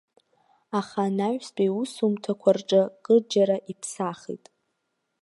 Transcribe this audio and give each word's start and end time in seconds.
Аха 0.79 0.99
анаҩстәи 1.07 1.67
иусумҭақәа 1.69 2.49
рҿы 2.57 2.81
кырџьара 3.03 3.57
иԥсахит. 3.71 4.45